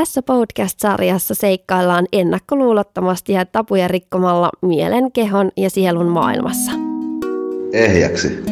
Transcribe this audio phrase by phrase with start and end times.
[0.00, 6.72] Tässä podcast-sarjassa seikkaillaan ennakkoluulottomasti ja tapuja rikkomalla mielen, kehon ja sielun maailmassa.
[7.72, 8.42] Ehjäksi.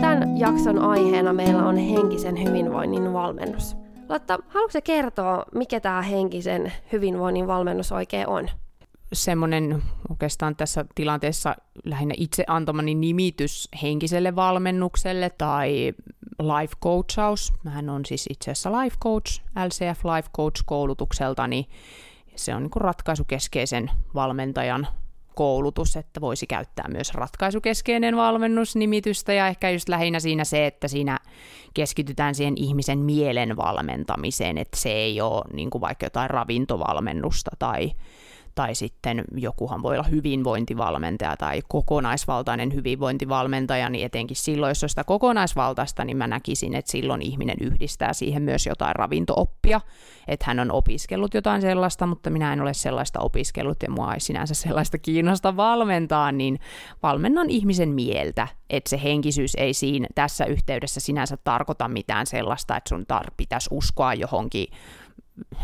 [0.00, 3.76] Tämän jakson aiheena meillä on henkisen hyvinvoinnin valmennus.
[4.08, 8.48] Lotta, haluatko kertoa, mikä tämä henkisen hyvinvoinnin valmennus oikein on?
[9.12, 15.92] Semmoinen oikeastaan tässä tilanteessa lähinnä itse antamani nimitys henkiselle valmennukselle tai
[16.38, 17.52] life coachaus.
[17.64, 21.68] Mähän on siis itse asiassa life coach, LCF life coach koulutukseltani.
[22.36, 24.86] Se on niin ratkaisukeskeisen valmentajan
[25.34, 31.18] koulutus, että voisi käyttää myös ratkaisukeskeinen valmennusnimitystä ja ehkä just lähinnä siinä se, että siinä
[31.74, 37.92] keskitytään siihen ihmisen mielen valmentamiseen, että se ei ole niin kuin vaikka jotain ravintovalmennusta tai
[38.54, 45.04] tai sitten jokuhan voi olla hyvinvointivalmentaja tai kokonaisvaltainen hyvinvointivalmentaja, niin etenkin silloin, jos on sitä
[45.04, 49.80] kokonaisvaltaista, niin mä näkisin, että silloin ihminen yhdistää siihen myös jotain ravintooppia,
[50.28, 54.20] että hän on opiskellut jotain sellaista, mutta minä en ole sellaista opiskellut ja mua ei
[54.20, 56.58] sinänsä sellaista kiinnosta valmentaa, niin
[57.02, 62.88] valmennan ihmisen mieltä, että se henkisyys ei siinä tässä yhteydessä sinänsä tarkoita mitään sellaista, että
[62.88, 64.66] sun tar- pitäisi uskoa johonkin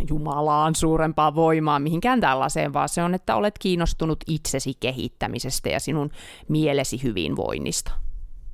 [0.09, 6.11] Jumalaan suurempaa voimaa mihinkään tällaiseen, vaan se on, että olet kiinnostunut itsesi kehittämisestä ja sinun
[6.49, 7.93] mielesi hyvinvoinnista.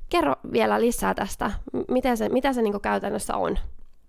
[0.09, 1.51] Kerro vielä lisää tästä.
[1.91, 3.57] Miten se, mitä se niin käytännössä on?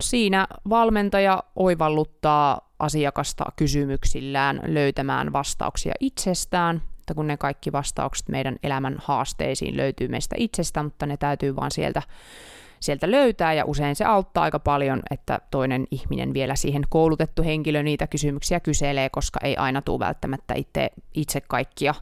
[0.02, 8.96] Siinä valmentaja oivalluttaa asiakasta kysymyksillään löytämään vastauksia itsestään, että kun ne kaikki vastaukset meidän elämän
[8.98, 12.02] haasteisiin löytyy meistä itsestä, mutta ne täytyy vaan sieltä
[12.80, 17.82] sieltä löytää ja usein se auttaa aika paljon, että toinen ihminen vielä siihen koulutettu henkilö
[17.82, 21.94] niitä kysymyksiä kyselee, koska ei aina tule välttämättä itse, itse kaikkia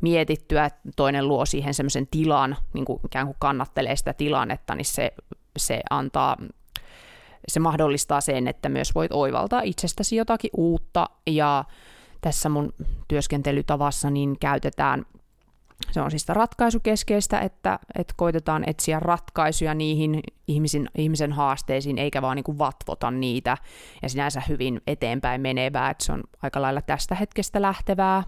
[0.00, 0.70] mietittyä.
[0.96, 5.12] Toinen luo siihen semmoisen tilan, niin kuin ikään kuin kannattelee sitä tilannetta, niin se,
[5.56, 6.36] se antaa
[7.48, 11.64] se mahdollistaa sen, että myös voit oivaltaa itsestäsi jotakin uutta ja
[12.20, 12.74] tässä mun
[13.08, 15.06] työskentelytavassa niin käytetään
[15.90, 22.36] se on siis ratkaisukeskeistä, että, että koitetaan etsiä ratkaisuja niihin ihmisen, ihmisen haasteisiin, eikä vaan
[22.36, 23.58] niin kuin vatvota niitä,
[24.02, 28.22] ja sinänsä hyvin eteenpäin menevää, että se on aika lailla tästä hetkestä lähtevää,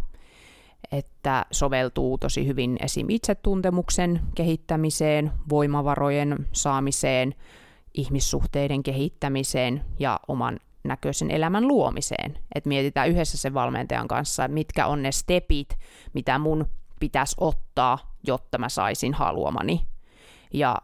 [0.93, 3.11] että soveltuu tosi hyvin esim.
[3.11, 7.35] itsetuntemuksen kehittämiseen, voimavarojen saamiseen,
[7.95, 12.39] ihmissuhteiden kehittämiseen ja oman näköisen elämän luomiseen.
[12.55, 15.69] Että mietitään yhdessä sen valmentajan kanssa, mitkä on ne stepit,
[16.13, 16.67] mitä mun
[17.01, 19.87] pitäisi ottaa, jotta mä saisin haluamani.
[20.55, 20.77] Ja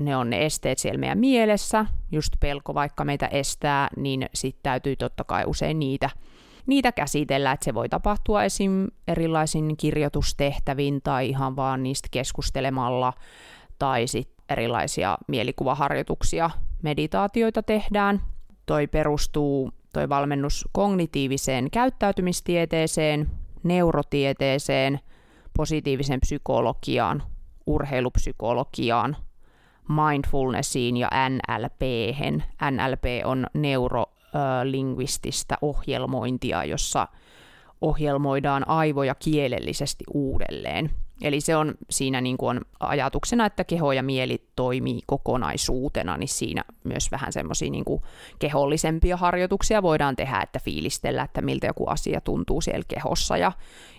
[0.00, 4.96] ne on ne esteet siellä meidän mielessä, just pelko vaikka meitä estää, niin sitten täytyy
[4.96, 6.10] totta kai usein niitä,
[6.66, 8.86] niitä käsitellä, että se voi tapahtua esim.
[9.08, 13.12] erilaisin kirjoitustehtävin tai ihan vaan niistä keskustelemalla,
[13.78, 16.50] tai sitten erilaisia mielikuvaharjoituksia,
[16.82, 18.20] meditaatioita tehdään.
[18.66, 23.30] Toi perustuu toi valmennus kognitiiviseen käyttäytymistieteeseen,
[23.62, 25.00] neurotieteeseen–
[25.58, 27.22] positiivisen psykologiaan,
[27.66, 29.16] urheilupsykologiaan,
[29.88, 31.82] mindfulnessiin ja NLP.
[32.70, 37.08] NLP on neurolingvististä ohjelmointia, jossa
[37.80, 40.90] ohjelmoidaan aivoja kielellisesti uudelleen.
[41.22, 46.28] Eli se on siinä niin kuin on ajatuksena, että keho ja mieli toimii kokonaisuutena, niin
[46.28, 47.84] siinä myös vähän semmoisia niin
[48.38, 53.52] kehollisempia harjoituksia voidaan tehdä, että fiilistellä, että miltä joku asia tuntuu siellä kehossa ja,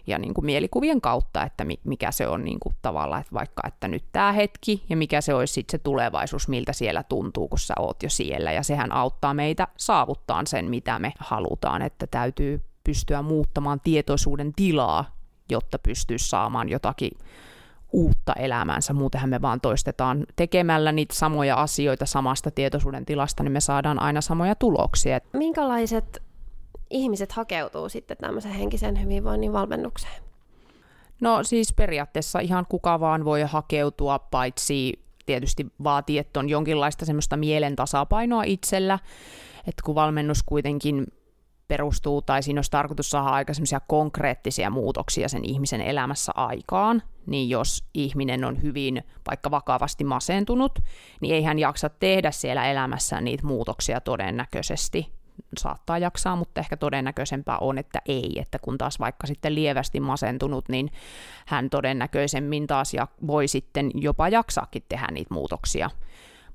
[0.07, 3.87] ja niin kuin mielikuvien kautta, että mikä se on niin kuin tavallaan, että vaikka että
[3.87, 7.73] nyt tämä hetki ja mikä se olisi sitten se tulevaisuus, miltä siellä tuntuu, kun sä
[7.79, 8.51] oot jo siellä.
[8.51, 15.18] Ja sehän auttaa meitä saavuttaa sen, mitä me halutaan, että täytyy pystyä muuttamaan tietoisuuden tilaa
[15.49, 17.11] jotta pystyisi saamaan jotakin
[17.91, 18.93] uutta elämäänsä.
[18.93, 24.21] Muutenhan me vaan toistetaan tekemällä niitä samoja asioita samasta tietoisuuden tilasta, niin me saadaan aina
[24.21, 25.19] samoja tuloksia.
[25.33, 26.23] Minkälaiset
[26.89, 30.23] ihmiset hakeutuu sitten tämmöisen henkisen hyvinvoinnin valmennukseen?
[31.21, 37.37] No siis periaatteessa ihan kuka vaan voi hakeutua, paitsi tietysti vaatii, että on jonkinlaista semmoista
[37.37, 38.99] mielen tasapainoa itsellä,
[39.59, 41.07] että kun valmennus kuitenkin
[41.69, 43.53] perustuu, tai siinä olisi tarkoitus saada aika
[43.87, 50.79] konkreettisia muutoksia sen ihmisen elämässä aikaan, niin jos ihminen on hyvin vaikka vakavasti masentunut,
[51.21, 55.11] niin ei hän jaksa tehdä siellä elämässä niitä muutoksia todennäköisesti.
[55.57, 60.69] Saattaa jaksaa, mutta ehkä todennäköisempää on, että ei, että kun taas vaikka sitten lievästi masentunut,
[60.69, 60.91] niin
[61.47, 62.93] hän todennäköisemmin taas
[63.27, 65.89] voi sitten jopa jaksaakin tehdä niitä muutoksia.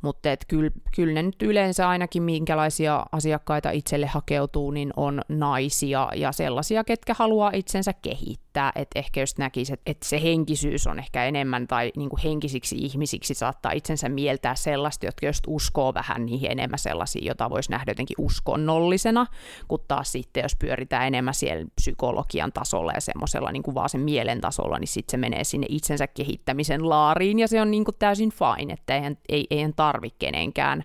[0.04, 6.32] Mutta kyllä, kyl ne nyt yleensä ainakin minkälaisia asiakkaita itselle hakeutuu, niin on naisia ja
[6.32, 8.72] sellaisia, ketkä haluaa itsensä kehittää.
[8.74, 13.34] Et ehkä just näkisi, että et se henkisyys on ehkä enemmän tai niinku henkisiksi ihmisiksi
[13.34, 18.16] saattaa itsensä mieltää sellaista, jotka just uskoo vähän niihin enemmän sellaisia, jota voisi nähdä jotenkin
[18.18, 19.26] uskonnollisena,
[19.68, 24.40] kun taas sitten jos pyöritään enemmän siellä psykologian tasolla ja semmoisella niinku vaan sen mielen
[24.40, 28.72] tasolla, niin sitten se menee sinne itsensä kehittämisen laariin ja se on niinku täysin fine,
[28.72, 30.84] että eihän, ei, eihän tarvi kenenkään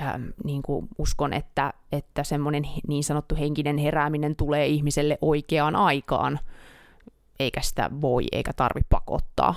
[0.00, 6.38] ähm, niin kuin uskon, että, että semmoinen niin sanottu henkinen herääminen tulee ihmiselle oikeaan aikaan,
[7.38, 9.54] eikä sitä voi eikä tarvi pakottaa.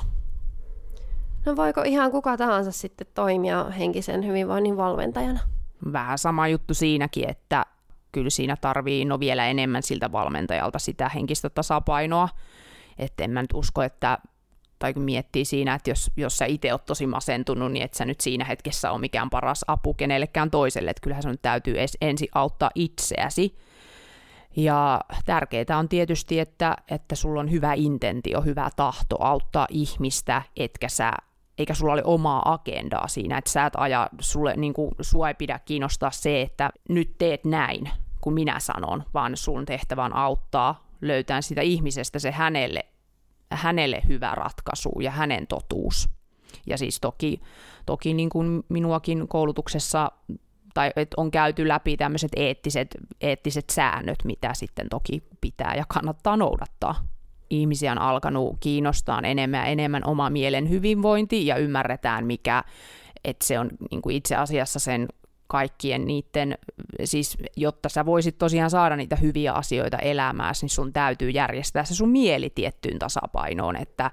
[1.45, 5.39] No voiko ihan kuka tahansa sitten toimia henkisen hyvinvoinnin valmentajana?
[5.94, 7.65] Vähän sama juttu siinäkin, että
[8.12, 12.30] kyllä siinä tarvii no vielä enemmän siltä valmentajalta sitä henkistä tasapainoa.
[12.98, 14.18] Että en mä nyt usko, että
[14.80, 18.06] tai kun miettii siinä, että jos, jos sä itse oot tosi masentunut, niin et sä
[18.06, 22.72] nyt siinä hetkessä ole mikään paras apu kenellekään toiselle, että kyllähän sun täytyy ensin auttaa
[22.76, 23.58] itseäsi.
[24.56, 30.90] Ja tärkeää on tietysti, että, että sulla on hyvä intentio, hyvä tahto auttaa ihmistä, etkä
[30.90, 31.12] sä
[31.58, 35.34] eikä sulla ole omaa agendaa siinä, että sä et aja, sulle, niin kuin, sua ei
[35.34, 37.90] pidä kiinnostaa se, että nyt teet näin,
[38.22, 42.86] kun minä sanon, vaan sun tehtävä on auttaa löytää sitä ihmisestä se hänelle
[43.52, 46.10] hänelle hyvä ratkaisu ja hänen totuus.
[46.66, 47.42] Ja siis toki,
[47.86, 50.12] toki niin kuin minuakin koulutuksessa
[50.74, 56.38] tai että on käyty läpi tämmöiset eettiset, eettiset säännöt, mitä sitten toki pitää ja kannattaa
[56.38, 56.96] noudattaa.
[57.50, 62.64] Ihmisiä on alkanut kiinnostaa enemmän ja enemmän oma mielen hyvinvointi ja ymmärretään, mikä,
[63.24, 65.08] että se on niin kuin itse asiassa sen
[65.48, 66.58] kaikkien niiden,
[67.04, 71.96] siis jotta sä voisit tosiaan saada niitä hyviä asioita elämääsi, niin sun täytyy järjestää se
[71.96, 74.12] sun mieli tiettyyn tasapainoon, että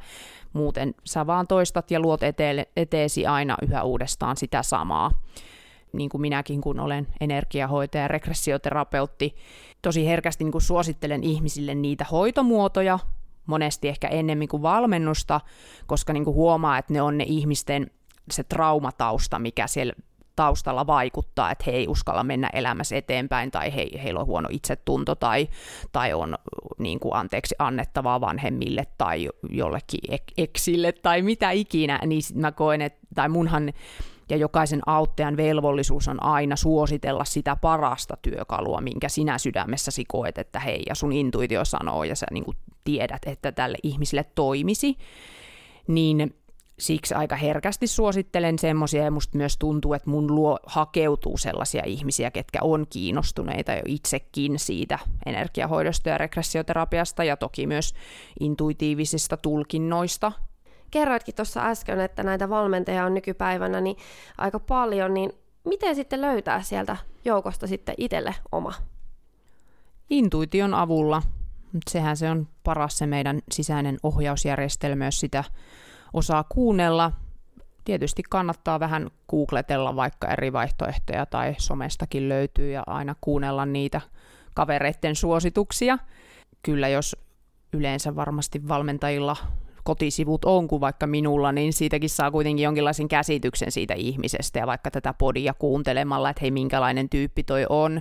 [0.53, 2.21] muuten sä vaan toistat ja luot
[2.77, 5.11] eteesi aina yhä uudestaan sitä samaa.
[5.93, 9.37] Niin kuin minäkin, kun olen energiahoitaja ja regressioterapeutti,
[9.83, 12.99] tosi herkästi niin kuin suosittelen ihmisille niitä hoitomuotoja,
[13.47, 15.41] monesti ehkä ennemmin kuin valmennusta,
[15.87, 17.91] koska niin kuin huomaa, että ne on ne ihmisten
[18.31, 19.93] se traumatausta, mikä siellä
[20.37, 25.15] taustalla vaikuttaa, että he ei uskalla mennä elämässä eteenpäin tai he, heillä on huono itsetunto
[25.15, 25.49] tai,
[25.93, 26.35] tai on
[26.79, 33.01] niin kuin anteeksi annettavaa vanhemmille tai jollekin eksille tai mitä ikinä, niin mä koen, että,
[33.15, 33.73] tai munhan
[34.31, 40.61] ja jokaisen auttajan velvollisuus on aina suositella sitä parasta työkalua, minkä sinä sydämessäsi koet, että
[40.61, 44.97] hei, ja sun intuitio sanoo, ja sä niin kuin tiedät, että tälle ihmiselle toimisi,
[45.87, 46.35] niin
[46.79, 52.31] siksi aika herkästi suosittelen semmoisia ja musta myös tuntuu, että mun luo hakeutuu sellaisia ihmisiä,
[52.31, 57.95] ketkä on kiinnostuneita jo itsekin siitä energiahoidosta ja regressioterapiasta ja toki myös
[58.41, 60.33] intuitiivisista tulkinnoista.
[60.91, 63.97] Kerroitkin tuossa äsken, että näitä valmentajia on nykypäivänä niin
[64.39, 65.33] aika paljon, niin
[65.65, 68.73] miten sitten löytää sieltä joukosta sitten itselle oma?
[70.11, 71.23] Intuition avulla.
[71.91, 75.45] Sehän se on paras se meidän sisäinen ohjausjärjestelmä, jos sitä
[76.15, 77.13] osaa kuunnella.
[77.85, 84.01] Tietysti kannattaa vähän googletella vaikka eri vaihtoehtoja tai somestakin löytyy ja aina kuunnella niitä
[84.55, 85.99] kavereiden suosituksia.
[86.63, 87.17] Kyllä jos
[87.73, 89.37] yleensä varmasti valmentajilla
[89.85, 94.91] kotisivut on kuin vaikka minulla, niin siitäkin saa kuitenkin jonkinlaisen käsityksen siitä ihmisestä ja vaikka
[94.91, 98.01] tätä podia kuuntelemalla, että hei minkälainen tyyppi toi on.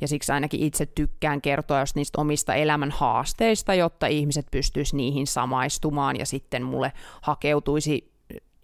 [0.00, 5.26] Ja siksi ainakin itse tykkään kertoa jos niistä omista elämän haasteista, jotta ihmiset pystyisivät niihin
[5.26, 6.92] samaistumaan ja sitten mulle
[7.22, 8.07] hakeutuisi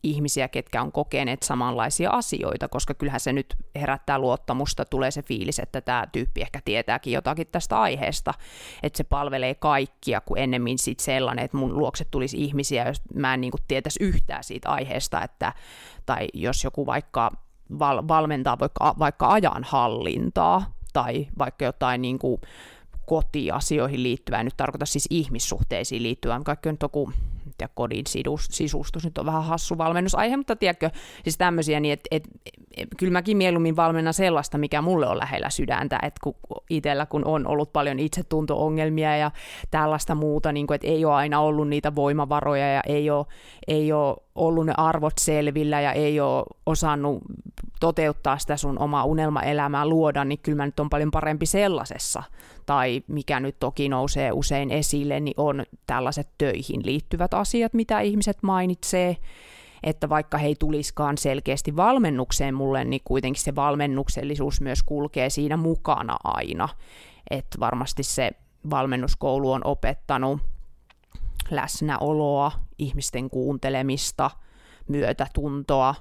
[0.05, 5.59] ihmisiä, ketkä on kokeneet samanlaisia asioita, koska kyllähän se nyt herättää luottamusta, tulee se fiilis,
[5.59, 8.35] että tämä tyyppi ehkä tietääkin jotakin tästä aiheesta,
[8.83, 13.35] että se palvelee kaikkia, kuin ennemmin sit sellainen, että mun luokse tulisi ihmisiä, jos mä
[13.35, 15.53] en niin tietäisi yhtään siitä aiheesta, että,
[16.07, 17.31] tai jos joku vaikka
[17.79, 22.41] val- valmentaa vaikka, vaikka ajan hallintaa, tai vaikka jotain niin kuin
[23.07, 27.13] kotiasioihin liittyvää, nyt tarkoita siis ihmissuhteisiin liittyvää, kaikki on toku
[27.61, 28.05] ja kodin
[28.51, 30.91] sisustus nyt on vähän hassu valmennusaihe, mutta tiedätkö,
[31.23, 32.29] siis tämmöisiä, niin että et,
[32.77, 36.35] et, kyllä mäkin mieluummin valmennan sellaista, mikä mulle on lähellä sydäntä, että kun
[36.71, 39.31] itsellä kun on ollut paljon itsetunto-ongelmia ja
[39.71, 43.27] tällaista muuta, niin kuin, että ei ole aina ollut niitä voimavaroja ja ei ole,
[43.69, 47.23] ei ole ollut ne arvot selvillä ja ei ole osannut
[47.81, 52.23] toteuttaa sitä sun omaa unelmaelämää luoda, niin kyllä mä nyt on paljon parempi sellaisessa.
[52.67, 58.43] Tai mikä nyt toki nousee usein esille, niin on tällaiset töihin liittyvät asiat, mitä ihmiset
[58.43, 59.17] mainitsee,
[59.83, 65.57] että vaikka he ei tuliskaan selkeästi valmennukseen mulle, niin kuitenkin se valmennuksellisuus myös kulkee siinä
[65.57, 66.69] mukana aina.
[67.31, 68.31] Että varmasti se
[68.71, 70.41] valmennuskoulu on opettanut
[71.51, 74.31] läsnäoloa, ihmisten kuuntelemista,
[74.89, 75.95] myötätuntoa,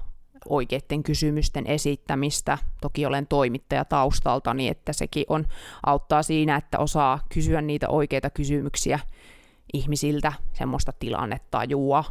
[0.48, 2.58] oikeiden kysymysten esittämistä.
[2.80, 5.46] Toki olen toimittaja taustalta, niin että sekin on,
[5.86, 8.98] auttaa siinä, että osaa kysyä niitä oikeita kysymyksiä
[9.72, 12.04] ihmisiltä, semmoista tilannetajua,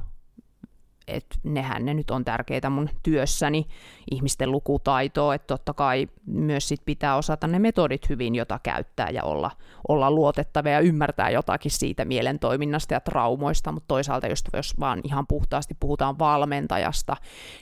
[1.07, 3.65] että nehän ne nyt on tärkeitä mun työssäni,
[4.11, 9.23] ihmisten lukutaitoa, että totta kai myös sit pitää osata ne metodit hyvin, jota käyttää ja
[9.23, 9.51] olla,
[9.87, 15.27] olla luotettava ja ymmärtää jotakin siitä mielentoiminnasta ja traumoista, mutta toisaalta just jos vaan ihan
[15.27, 17.15] puhtaasti puhutaan valmentajasta,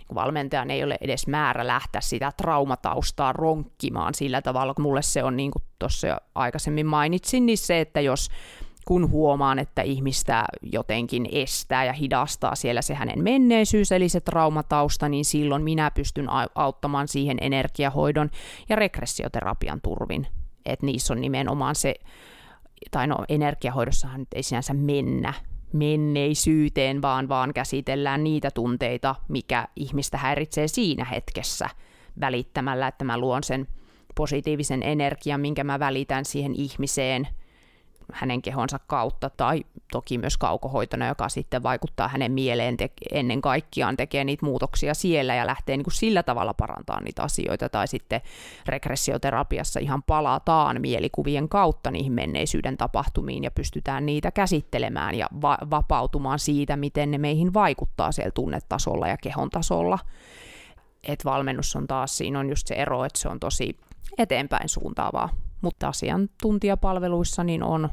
[0.09, 5.23] niin valmentajan ei ole edes määrä lähteä sitä traumataustaa ronkkimaan sillä tavalla, kun mulle se
[5.23, 8.29] on niin kuin tuossa jo aikaisemmin mainitsin, niin se, että jos
[8.85, 15.09] kun huomaan, että ihmistä jotenkin estää ja hidastaa siellä se hänen menneisyys, eli se traumatausta,
[15.09, 18.29] niin silloin minä pystyn auttamaan siihen energiahoidon
[18.69, 20.27] ja regressioterapian turvin.
[20.65, 21.95] Että niissä on nimenomaan se,
[22.91, 25.33] tai no energiahoidossahan nyt ei sinänsä mennä
[25.73, 31.69] menneisyyteen, vaan vaan käsitellään niitä tunteita, mikä ihmistä häiritsee siinä hetkessä
[32.19, 33.67] välittämällä, että mä luon sen
[34.15, 37.27] positiivisen energian, minkä mä välitän siihen ihmiseen–
[38.13, 43.97] hänen kehonsa kautta tai toki myös kaukohoitona, joka sitten vaikuttaa hänen mieleen te- ennen kaikkiaan,
[43.97, 48.21] tekee niitä muutoksia siellä ja lähtee niin kuin sillä tavalla parantaa niitä asioita tai sitten
[48.65, 56.39] regressioterapiassa ihan palataan mielikuvien kautta niihin menneisyyden tapahtumiin ja pystytään niitä käsittelemään ja va- vapautumaan
[56.39, 59.99] siitä, miten ne meihin vaikuttaa siellä tunnetasolla ja kehon tasolla.
[61.07, 63.77] Et valmennus on taas, siinä on just se ero, että se on tosi
[64.17, 65.29] eteenpäin suuntaavaa
[65.61, 67.89] mutta asiantuntijapalveluissa niin on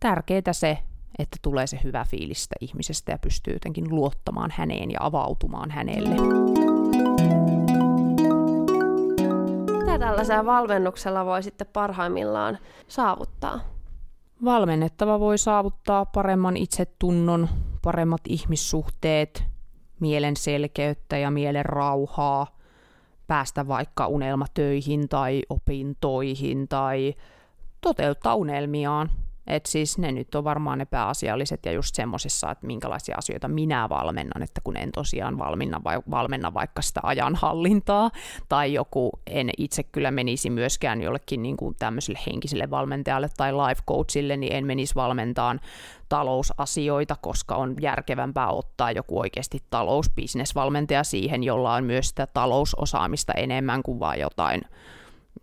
[0.00, 0.78] tärkeää se,
[1.18, 6.14] että tulee se hyvä fiilistä ihmisestä ja pystyy jotenkin luottamaan häneen ja avautumaan hänelle.
[9.78, 13.60] Mitä tällaisella valmennuksella voi sitten parhaimmillaan saavuttaa?
[14.44, 17.48] Valmennettava voi saavuttaa paremman itsetunnon,
[17.82, 19.44] paremmat ihmissuhteet,
[20.00, 22.46] mielen selkeyttä ja mielen rauhaa–
[23.30, 27.14] päästä vaikka unelmatöihin tai opintoihin tai
[27.80, 29.10] toteuttaa unelmiaan.
[29.50, 33.88] Et siis ne nyt on varmaan ne pääasialliset ja just semmosissa, että minkälaisia asioita minä
[33.88, 38.10] valmennan, että kun en tosiaan valmenna, vai, valmenna vaikka sitä ajanhallintaa.
[38.48, 43.82] Tai joku, en itse kyllä menisi myöskään jollekin niin kuin tämmöiselle henkiselle valmentajalle tai life
[43.88, 45.60] coachille, niin en menisi valmentaan
[46.08, 53.82] talousasioita, koska on järkevämpää ottaa joku oikeasti talousbisnesvalmentaja siihen, jolla on myös sitä talousosaamista enemmän
[53.82, 54.62] kuin vain jotain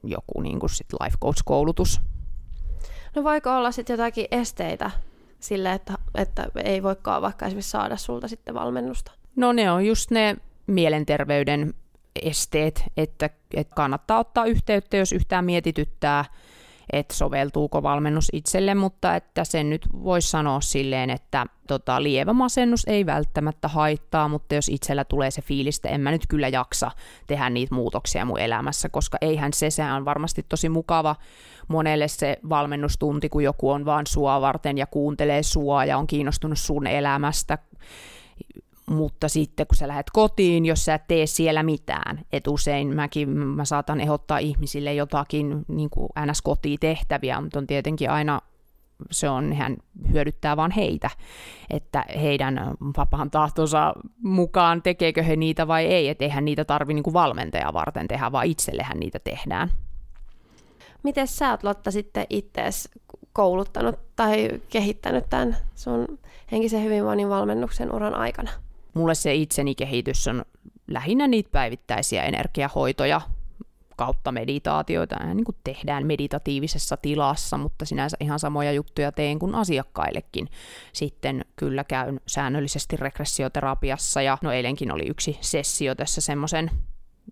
[0.04, 2.02] joku niin kuin sit life coach-koulutus
[3.16, 4.92] No voiko olla sitten jotakin esteitä
[5.40, 9.12] sille, että, että ei voikaan vaikka esimerkiksi saada sulta sitten valmennusta?
[9.36, 10.36] No ne on just ne
[10.68, 11.74] mielenterveyden
[12.22, 16.26] esteet, että, että kannattaa ottaa yhteyttä, jos yhtään mietityttää–
[16.94, 22.84] että soveltuuko valmennus itselle, mutta että sen nyt voisi sanoa silleen, että tota, lievä masennus
[22.88, 26.92] ei välttämättä haittaa, mutta jos itsellä tulee se fiilis, että en mä nyt kyllä jaksa
[27.28, 31.16] tehdä niitä muutoksia mun elämässä, koska eihän se, sehän on varmasti tosi mukava
[31.68, 36.60] monelle se valmennustunti, kun joku on vaan sua varten ja kuuntelee sua ja on kiinnostunut
[36.60, 37.58] sun elämästä,
[38.90, 43.30] mutta sitten kun sä lähdet kotiin, jos sä et tee siellä mitään, että usein mäkin
[43.30, 48.42] mä saatan ehdottaa ihmisille jotakin niin kuin NS-kotitehtäviä, mutta on tietenkin aina
[49.12, 49.78] se on, hän
[50.12, 51.10] hyödyttää vaan heitä,
[51.70, 57.14] että heidän vapaan tahtonsa mukaan tekeekö he niitä vai ei, että eihän niitä tarvi niin
[57.14, 59.72] valmentaja varten tehdä, vaan itsellehän niitä tehdään.
[61.04, 62.90] Miten sä oot Lotta sitten itseäsi
[63.34, 66.20] kouluttanut tai kehittänyt tämän sun
[66.52, 68.52] henkisen hyvinvoinnin valmennuksen uran aikana?
[68.98, 70.46] Mulle se itseni kehitys on
[70.88, 73.22] lähinnä niitä päivittäisiä energiahoitoja
[73.98, 75.16] kautta meditaatioita.
[75.20, 80.50] Ja niin kuin tehdään meditatiivisessa tilassa, mutta sinänsä ihan samoja juttuja teen kuin asiakkaillekin.
[80.94, 86.72] Sitten kyllä käyn säännöllisesti regressioterapiassa ja no eilenkin oli yksi sessio tässä semmoisen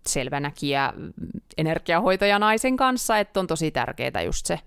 [0.07, 0.93] selvänäkijä
[1.57, 4.59] energiahoitajanaisen kanssa, että on tosi tärkeää just se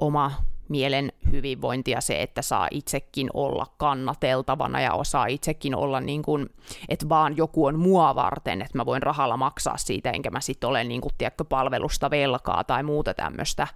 [0.00, 0.32] oma
[0.68, 6.50] mielen hyvinvointi ja se, että saa itsekin olla kannateltavana ja osaa itsekin olla niin kuin,
[6.88, 10.70] että vaan joku on mua varten, että mä voin rahalla maksaa siitä, enkä mä sitten
[10.70, 13.66] ole niin kuin, tiedätkö, palvelusta velkaa tai muuta tämmöistä.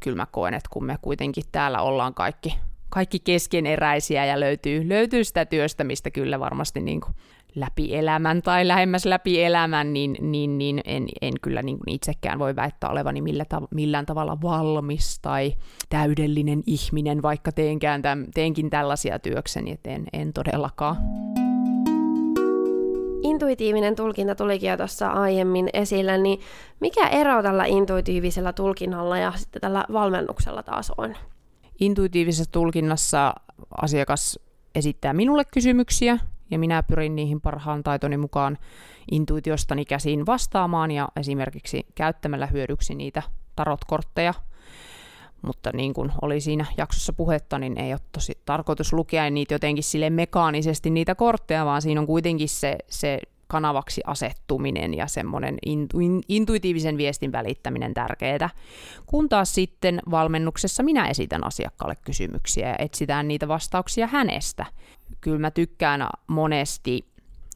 [0.00, 2.54] Kyllä mä koen, että kun me kuitenkin täällä ollaan kaikki,
[2.88, 7.14] kaikki keskeneräisiä ja löytyy, löytyy sitä työstämistä kyllä varmasti niin kuin
[7.60, 12.38] läpi elämän tai lähemmäs läpi elämän, niin, niin, niin en, en kyllä niin kuin itsekään
[12.38, 15.54] voi väittää olevani millä tav- millään tavalla valmis tai
[15.88, 20.96] täydellinen ihminen, vaikka teenkään täm, teenkin tällaisia työkseni, että en, en todellakaan.
[23.22, 26.40] Intuitiivinen tulkinta tulikin jo tuossa aiemmin esille, niin
[26.80, 31.14] mikä ero tällä intuitiivisella tulkinnalla ja sitten tällä valmennuksella taas on?
[31.80, 33.34] Intuitiivisessa tulkinnassa
[33.82, 34.38] asiakas
[34.74, 36.18] esittää minulle kysymyksiä,
[36.50, 38.58] ja minä pyrin niihin parhaan taitoni mukaan
[39.10, 43.22] intuitiostani käsiin vastaamaan ja esimerkiksi käyttämällä hyödyksi niitä
[43.56, 44.34] tarotkortteja.
[45.42, 49.84] Mutta niin kuin oli siinä jaksossa puhetta, niin ei ole tosi tarkoitus lukea niitä jotenkin
[49.84, 55.98] sille mekaanisesti niitä kortteja, vaan siinä on kuitenkin se, se kanavaksi asettuminen ja semmoinen intu,
[56.28, 58.50] intuitiivisen viestin välittäminen tärkeää.
[59.06, 64.66] Kun taas sitten valmennuksessa minä esitän asiakkaalle kysymyksiä ja etsitään niitä vastauksia hänestä.
[65.20, 67.08] Kyllä mä tykkään monesti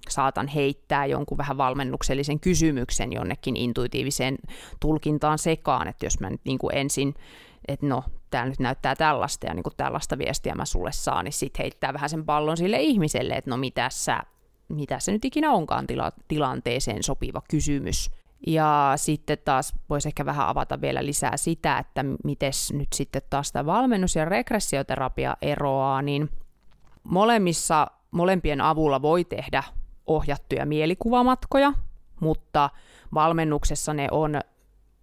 [0.08, 4.38] saatan heittää jonkun vähän valmennuksellisen kysymyksen jonnekin intuitiiviseen
[4.80, 7.14] tulkintaan sekaan, että jos mä nyt niin kuin ensin
[7.68, 11.32] että no, tämä nyt näyttää tällaista ja niin kuin tällaista viestiä mä sulle saan, niin
[11.32, 14.22] sitten heittää vähän sen pallon sille ihmiselle, että no mitä sä
[14.68, 18.10] mitä se nyt ikinä onkaan tila- tilanteeseen sopiva kysymys.
[18.46, 23.52] Ja sitten taas voisi ehkä vähän avata vielä lisää sitä, että miten nyt sitten taas
[23.52, 26.28] tämä valmennus- ja regressioterapia eroaa, niin
[27.04, 29.62] molemmissa, molempien avulla voi tehdä
[30.06, 31.72] ohjattuja mielikuvamatkoja,
[32.20, 32.70] mutta
[33.14, 34.40] valmennuksessa ne on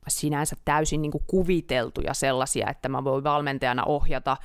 [0.08, 4.38] sinänsä täysin niin kuin kuviteltuja sellaisia, että mä voin valmentajana ohjata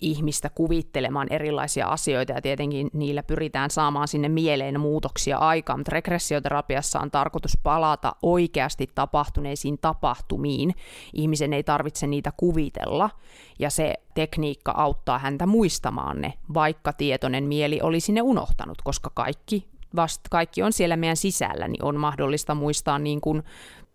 [0.00, 7.00] ihmistä kuvittelemaan erilaisia asioita ja tietenkin niillä pyritään saamaan sinne mieleen muutoksia aikaan, mutta regressioterapiassa
[7.00, 10.74] on tarkoitus palata oikeasti tapahtuneisiin tapahtumiin.
[11.12, 13.10] Ihmisen ei tarvitse niitä kuvitella
[13.58, 19.68] ja se tekniikka auttaa häntä muistamaan ne, vaikka tietoinen mieli olisi ne unohtanut, koska kaikki,
[19.96, 23.42] vast, kaikki on siellä meidän sisällä, niin on mahdollista muistaa niin kuin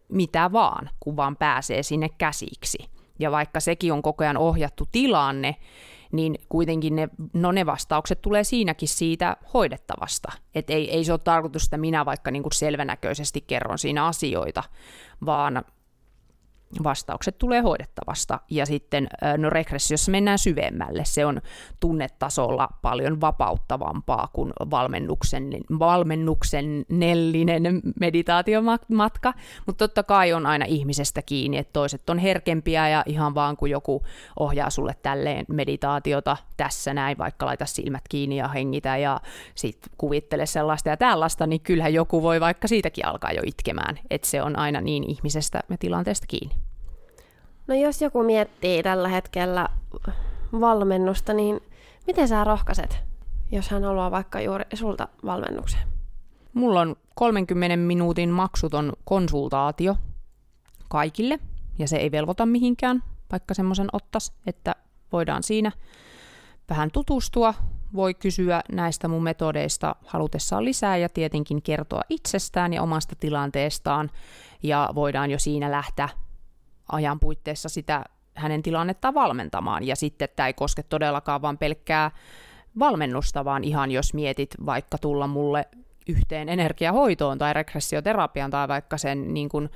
[0.09, 2.98] mitä vaan, kun vaan pääsee sinne käsiksi.
[3.19, 5.55] Ja vaikka sekin on koko ajan ohjattu tilanne,
[6.11, 10.31] niin kuitenkin ne, no ne vastaukset tulee siinäkin siitä hoidettavasta.
[10.55, 14.63] Et ei, ei se ole tarkoitus, että minä vaikka niin selvänäköisesti kerron siinä asioita,
[15.25, 15.63] vaan
[16.83, 18.39] vastaukset tulee hoidettavasta.
[18.49, 19.07] Ja sitten
[19.37, 21.05] no regressiossa mennään syvemmälle.
[21.05, 21.41] Se on
[21.79, 25.49] tunnetasolla paljon vapauttavampaa kuin valmennuksen,
[25.79, 29.33] valmennuksen nellinen meditaatiomatka,
[29.65, 33.69] mutta totta kai on aina ihmisestä kiinni, että toiset on herkempiä ja ihan vaan kun
[33.69, 34.03] joku
[34.39, 39.19] ohjaa sulle tälleen meditaatiota tässä näin, vaikka laita silmät kiinni ja hengitä ja
[39.55, 44.27] sitten kuvittele sellaista ja tällaista, niin kyllähän joku voi vaikka siitäkin alkaa jo itkemään, että
[44.27, 46.58] se on aina niin ihmisestä ja tilanteesta kiinni.
[47.69, 49.69] No jos joku miettii tällä hetkellä
[50.59, 51.59] valmennusta, niin
[52.07, 52.99] miten sä rohkaiset,
[53.51, 55.87] jos hän haluaa vaikka juuri sulta valmennukseen?
[56.53, 59.95] Mulla on 30 minuutin maksuton konsultaatio
[60.87, 61.39] kaikille,
[61.79, 64.75] ja se ei velvoita mihinkään, vaikka semmoisen ottas, että
[65.11, 65.71] voidaan siinä
[66.69, 67.53] vähän tutustua,
[67.95, 74.11] voi kysyä näistä mun metodeista halutessaan lisää ja tietenkin kertoa itsestään ja omasta tilanteestaan,
[74.63, 76.09] ja voidaan jo siinä lähteä
[76.91, 78.05] ajan puitteissa sitä
[78.39, 79.83] hänen tilannettaan valmentamaan.
[79.83, 82.11] Ja sitten tämä ei koske todellakaan vain pelkkää
[82.79, 85.65] valmennusta, vaan ihan jos mietit vaikka tulla mulle
[86.07, 89.69] yhteen energiahoitoon tai regressioterapian tai vaikka sen niin kuin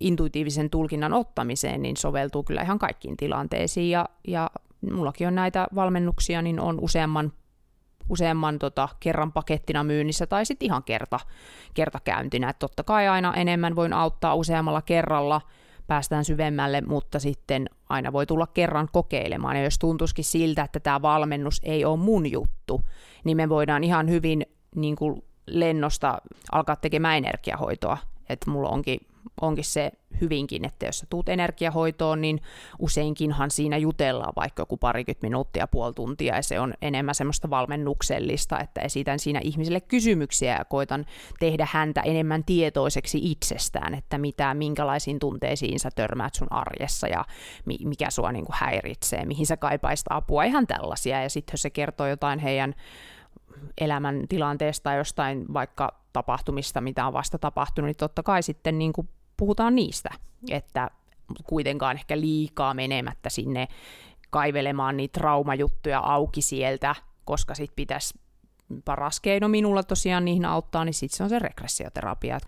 [0.00, 3.90] intuitiivisen tulkinnan ottamiseen, niin soveltuu kyllä ihan kaikkiin tilanteisiin.
[3.90, 4.50] Ja, ja
[4.92, 7.32] mullakin on näitä valmennuksia, niin on useamman,
[8.08, 11.20] useamman tota, kerran pakettina myynnissä tai sitten ihan kerta,
[11.74, 12.50] kertakäyntinä.
[12.50, 15.40] Et totta kai aina enemmän voin auttaa useammalla kerralla–
[15.86, 19.56] päästään syvemmälle, mutta sitten aina voi tulla kerran kokeilemaan.
[19.56, 22.80] Ja jos tuntuisikin siltä, että tämä valmennus ei ole mun juttu,
[23.24, 26.18] niin me voidaan ihan hyvin niin kuin lennosta
[26.52, 27.98] alkaa tekemään energiahoitoa.
[28.28, 29.00] Että mulla onkin
[29.40, 32.40] onkin se hyvinkin, että jos sä tuut energiahoitoon, niin
[32.78, 38.60] useinkinhan siinä jutellaan vaikka joku parikymmentä minuuttia, puoli tuntia, ja se on enemmän semmoista valmennuksellista,
[38.60, 41.06] että esitän siinä ihmiselle kysymyksiä ja koitan
[41.38, 47.24] tehdä häntä enemmän tietoiseksi itsestään, että mitä, minkälaisiin tunteisiin sä törmäät sun arjessa ja
[47.84, 51.70] mikä sua niin kuin häiritsee, mihin sä kaipaista apua, ihan tällaisia, ja sitten jos se
[51.70, 52.74] kertoo jotain heidän
[53.80, 59.74] elämäntilanteesta jostain vaikka tapahtumista, mitä on vasta tapahtunut, niin totta kai sitten niin kuin puhutaan
[59.74, 60.10] niistä,
[60.50, 60.90] että
[61.46, 63.68] kuitenkaan ehkä liikaa menemättä sinne
[64.30, 66.94] kaivelemaan niitä traumajuttuja auki sieltä,
[67.24, 68.14] koska sitten pitäisi
[68.84, 72.38] paras keino minulla tosiaan niihin auttaa, niin sitten se on se regressioterapia.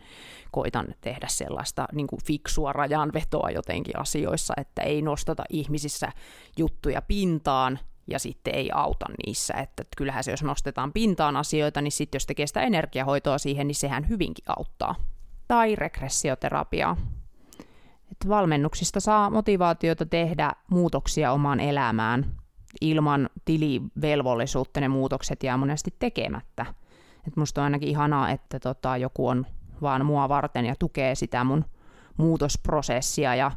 [0.50, 6.12] Koitan tehdä sellaista niin kuin fiksua rajanvetoa jotenkin asioissa, että ei nostata ihmisissä
[6.56, 9.54] juttuja pintaan, ja sitten ei auta niissä.
[9.54, 13.74] Että kyllähän se, jos nostetaan pintaan asioita, niin sitten jos tekee sitä energiahoitoa siihen, niin
[13.74, 14.94] sehän hyvinkin auttaa.
[15.48, 16.96] Tai regressioterapiaa.
[18.12, 22.32] Että valmennuksista saa motivaatiota tehdä muutoksia omaan elämään.
[22.80, 26.66] Ilman tilivelvollisuutta ne muutokset jää monesti tekemättä.
[27.26, 29.46] Et musta on ainakin ihanaa, että tota, joku on
[29.82, 31.64] vaan mua varten ja tukee sitä mun
[32.16, 33.52] muutosprosessia ja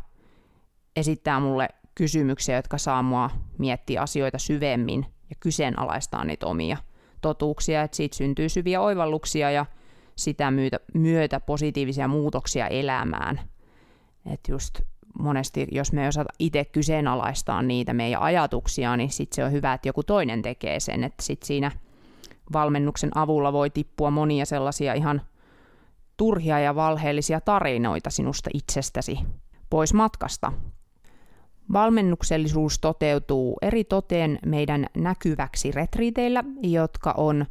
[0.95, 6.77] esittää mulle kysymyksiä, jotka saa mua miettiä asioita syvemmin ja kyseenalaistaa niitä omia
[7.21, 9.65] totuuksia, että siitä syntyy syviä oivalluksia ja
[10.19, 13.39] sitä myötä, myötä positiivisia muutoksia elämään.
[14.25, 14.81] Että just
[15.19, 19.73] monesti, jos me ei osata itse kyseenalaistaa niitä meidän ajatuksia, niin sitten se on hyvä,
[19.73, 21.03] että joku toinen tekee sen.
[21.03, 21.71] Että sitten siinä
[22.53, 25.21] valmennuksen avulla voi tippua monia sellaisia ihan
[26.17, 29.19] turhia ja valheellisia tarinoita sinusta itsestäsi
[29.69, 30.51] pois matkasta.
[31.73, 37.45] Valmennuksellisuus toteutuu eri toteen meidän näkyväksi retriiteillä, jotka on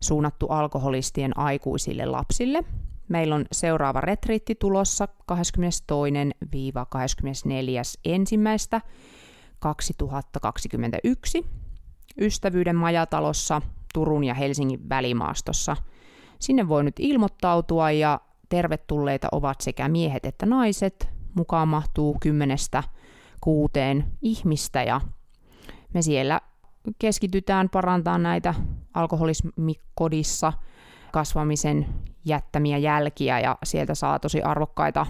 [0.00, 2.64] suunnattu alkoholistien aikuisille lapsille.
[3.08, 5.34] Meillä on seuraava retriitti tulossa 22-24.
[9.58, 11.46] 2021
[12.20, 13.62] Ystävyyden majatalossa
[13.94, 15.76] Turun ja Helsingin välimaastossa.
[16.38, 21.08] Sinne voi nyt ilmoittautua ja tervetulleita ovat sekä miehet että naiset.
[21.34, 22.82] Mukaan mahtuu kymmenestä
[23.40, 25.00] kuuteen ihmistä ja
[25.94, 26.40] me siellä
[26.98, 28.54] keskitytään parantamaan näitä
[28.94, 30.52] alkoholismikodissa
[31.12, 31.86] kasvamisen
[32.24, 35.06] jättämiä jälkiä ja sieltä saa tosi arvokkaita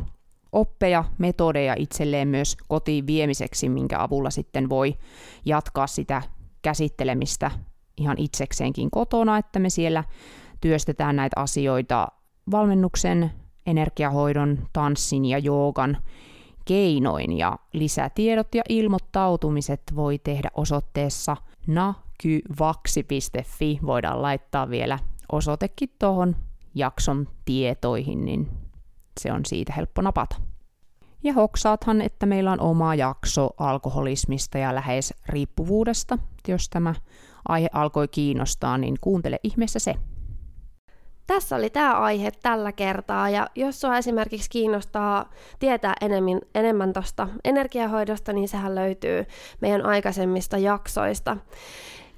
[0.53, 4.95] oppeja, metodeja itselleen myös kotiin viemiseksi, minkä avulla sitten voi
[5.45, 6.23] jatkaa sitä
[6.63, 7.51] käsittelemistä
[7.97, 10.05] ihan itsekseenkin kotona, että me siellä
[10.61, 12.09] työstetään näitä asioita
[12.51, 13.31] valmennuksen,
[13.67, 15.97] energiahoidon, tanssin ja joogan
[16.64, 23.79] keinoin ja lisätiedot ja ilmoittautumiset voi tehdä osoitteessa nakyvaksi.fi.
[23.87, 24.98] Voidaan laittaa vielä
[25.33, 26.37] osoitekin tuohon
[26.74, 28.48] jakson tietoihin, niin
[29.20, 30.37] se on siitä helppo napata.
[31.22, 36.18] Ja hoksaathan, että meillä on oma jakso alkoholismista ja lähes riippuvuudesta.
[36.48, 36.94] Jos tämä
[37.48, 39.94] aihe alkoi kiinnostaa, niin kuuntele ihmeessä se.
[41.27, 47.29] Tässä oli tämä aihe tällä kertaa, ja jos sinua esimerkiksi kiinnostaa tietää enemmän, enemmän tuosta
[47.45, 49.27] energiahoidosta, niin sehän löytyy
[49.61, 51.37] meidän aikaisemmista jaksoista.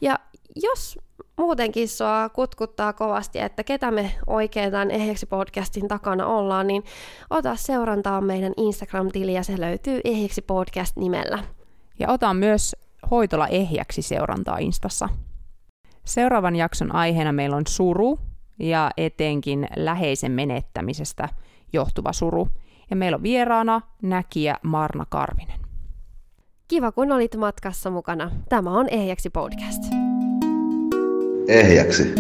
[0.01, 0.19] Ja
[0.57, 0.99] jos
[1.37, 6.85] muutenkin sua kutkuttaa kovasti, että ketä me oikein tämän Ehjeksi podcastin takana ollaan, niin
[7.31, 11.39] ota seurantaa meidän Instagram-tili ja se löytyy Ehjeksi podcast nimellä.
[11.99, 12.77] Ja ota myös
[13.11, 15.09] Hoitola Ehjäksi seurantaa Instassa.
[16.05, 18.19] Seuraavan jakson aiheena meillä on suru
[18.59, 21.29] ja etenkin läheisen menettämisestä
[21.73, 22.49] johtuva suru.
[22.91, 25.61] Ja meillä on vieraana näkijä Marna Karvinen.
[26.69, 28.31] Kiva, kun olit matkassa mukana.
[28.49, 29.83] Tämä on Ehjäksi podcast.
[31.49, 32.15] Ehjäksi.